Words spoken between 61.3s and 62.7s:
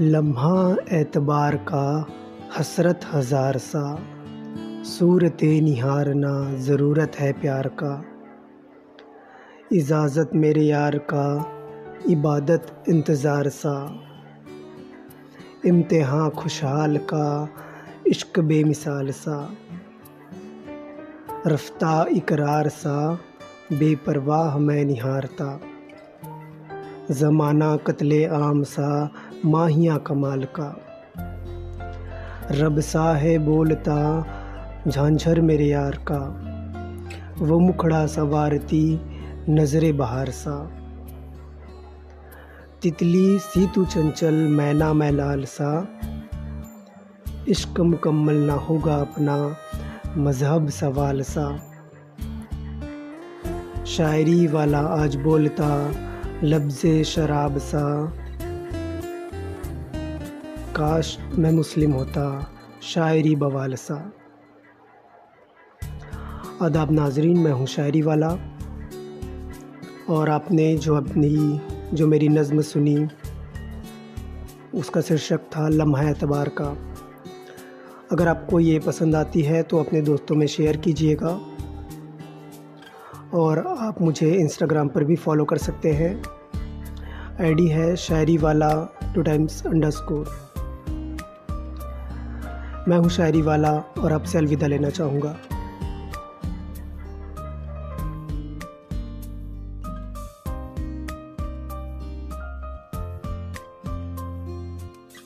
मैं मुस्लिम होता,